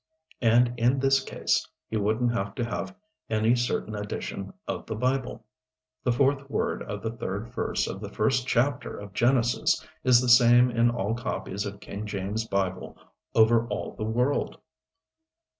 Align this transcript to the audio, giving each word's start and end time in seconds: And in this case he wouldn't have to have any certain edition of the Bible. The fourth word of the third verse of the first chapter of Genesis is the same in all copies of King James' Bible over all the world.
And 0.41 0.73
in 0.79 0.97
this 0.97 1.23
case 1.23 1.67
he 1.87 1.95
wouldn't 1.95 2.33
have 2.33 2.55
to 2.55 2.65
have 2.65 2.95
any 3.29 3.55
certain 3.55 3.93
edition 3.93 4.51
of 4.67 4.87
the 4.87 4.95
Bible. 4.95 5.45
The 6.03 6.11
fourth 6.11 6.49
word 6.49 6.81
of 6.81 7.03
the 7.03 7.11
third 7.11 7.49
verse 7.53 7.85
of 7.85 8.01
the 8.01 8.09
first 8.09 8.47
chapter 8.47 8.97
of 8.97 9.13
Genesis 9.13 9.85
is 10.03 10.19
the 10.19 10.27
same 10.27 10.71
in 10.71 10.89
all 10.89 11.13
copies 11.13 11.67
of 11.67 11.79
King 11.81 12.07
James' 12.07 12.47
Bible 12.47 12.97
over 13.35 13.67
all 13.67 13.91
the 13.95 14.03
world. 14.03 14.59